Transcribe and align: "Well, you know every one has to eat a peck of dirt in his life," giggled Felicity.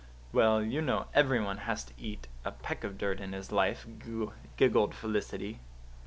"Well, 0.33 0.63
you 0.63 0.81
know 0.81 1.05
every 1.13 1.39
one 1.39 1.59
has 1.69 1.83
to 1.83 1.93
eat 1.95 2.25
a 2.43 2.51
peck 2.51 2.83
of 2.83 2.97
dirt 2.97 3.19
in 3.19 3.33
his 3.33 3.51
life," 3.51 3.85
giggled 4.57 4.95
Felicity. 4.95 5.59